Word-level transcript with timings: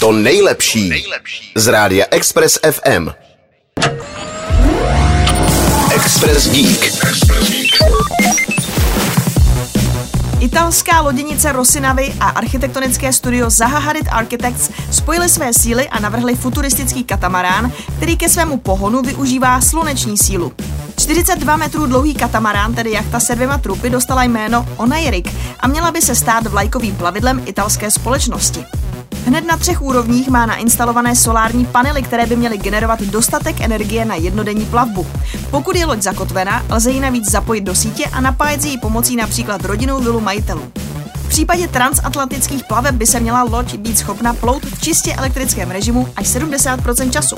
To 0.00 0.12
nejlepší 0.12 1.04
z 1.54 1.66
rádia 1.66 2.06
Express 2.10 2.58
FM. 2.70 3.08
Express 5.94 6.50
Geek. 6.50 6.92
Italská 10.40 11.00
loděnice 11.00 11.52
Rosinavy 11.52 12.14
a 12.20 12.28
architektonické 12.28 13.12
studio 13.12 13.50
Zaha 13.50 13.78
Hadid 13.78 14.08
Architects 14.10 14.70
spojili 14.90 15.28
své 15.28 15.52
síly 15.52 15.88
a 15.88 16.00
navrhli 16.00 16.34
futuristický 16.34 17.04
katamarán, 17.04 17.72
který 17.96 18.16
ke 18.16 18.28
svému 18.28 18.58
pohonu 18.58 19.02
využívá 19.02 19.60
sluneční 19.60 20.18
sílu. 20.18 20.52
42 20.98 21.56
metrů 21.56 21.86
dlouhý 21.86 22.14
katamarán, 22.14 22.74
tedy 22.74 22.92
jachta 22.92 23.20
se 23.20 23.34
dvěma 23.34 23.58
trupy, 23.58 23.90
dostala 23.90 24.24
jméno 24.24 24.68
Onairik 24.76 25.34
a 25.60 25.68
měla 25.68 25.90
by 25.90 26.02
se 26.02 26.14
stát 26.14 26.46
vlajkovým 26.46 26.96
plavidlem 26.96 27.42
italské 27.46 27.90
společnosti. 27.90 28.64
Hned 29.28 29.46
na 29.46 29.56
třech 29.56 29.82
úrovních 29.82 30.28
má 30.28 30.46
nainstalované 30.46 31.16
solární 31.16 31.66
panely, 31.66 32.02
které 32.02 32.26
by 32.26 32.36
měly 32.36 32.58
generovat 32.58 33.02
dostatek 33.02 33.60
energie 33.60 34.04
na 34.04 34.14
jednodenní 34.14 34.66
plavbu. 34.66 35.06
Pokud 35.50 35.76
je 35.76 35.86
loď 35.86 36.02
zakotvena, 36.02 36.64
lze 36.70 36.90
ji 36.90 37.00
navíc 37.00 37.30
zapojit 37.30 37.60
do 37.60 37.74
sítě 37.74 38.04
a 38.06 38.20
napájet 38.20 38.64
její 38.64 38.78
pomocí 38.78 39.16
například 39.16 39.64
rodinou 39.64 40.00
vilu 40.00 40.20
majitelů. 40.20 40.62
V 41.14 41.28
případě 41.28 41.68
transatlantických 41.68 42.64
plaveb 42.64 42.94
by 42.94 43.06
se 43.06 43.20
měla 43.20 43.42
loď 43.42 43.74
být 43.74 43.98
schopna 43.98 44.34
plout 44.34 44.64
v 44.64 44.80
čistě 44.80 45.14
elektrickém 45.14 45.70
režimu 45.70 46.08
až 46.16 46.26
70% 46.26 47.10
času. 47.10 47.36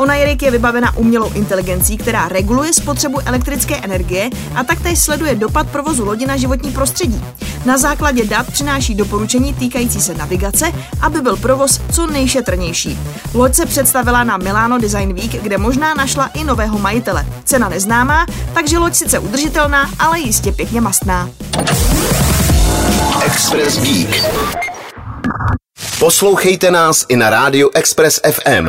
Onairik 0.00 0.42
je 0.42 0.50
vybavena 0.50 0.96
umělou 0.96 1.32
inteligencí, 1.32 1.96
která 1.96 2.28
reguluje 2.28 2.72
spotřebu 2.72 3.20
elektrické 3.24 3.76
energie 3.76 4.30
a 4.54 4.64
taktéž 4.64 4.98
sleduje 4.98 5.34
dopad 5.34 5.68
provozu 5.68 6.04
lodi 6.04 6.26
na 6.26 6.36
životní 6.36 6.72
prostředí. 6.72 7.24
Na 7.64 7.78
základě 7.78 8.24
dat 8.24 8.46
přináší 8.46 8.94
doporučení 8.94 9.54
týkající 9.54 10.00
se 10.00 10.14
navigace, 10.14 10.72
aby 11.00 11.20
byl 11.20 11.36
provoz 11.36 11.80
co 11.92 12.06
nejšetrnější. 12.06 12.98
Loď 13.34 13.54
se 13.54 13.66
představila 13.66 14.24
na 14.24 14.36
Milano 14.36 14.78
Design 14.78 15.14
Week, 15.14 15.42
kde 15.42 15.58
možná 15.58 15.94
našla 15.94 16.26
i 16.34 16.44
nového 16.44 16.78
majitele. 16.78 17.26
Cena 17.44 17.68
neznámá, 17.68 18.26
takže 18.54 18.78
loď 18.78 18.94
sice 18.94 19.18
udržitelná, 19.18 19.90
ale 19.98 20.20
jistě 20.20 20.52
pěkně 20.52 20.80
mastná. 20.80 21.30
Express 23.24 23.80
Geek. 23.80 24.24
Poslouchejte 25.98 26.70
nás 26.70 27.06
i 27.08 27.16
na 27.16 27.30
rádiu 27.30 27.70
Express 27.74 28.20
FM. 28.32 28.68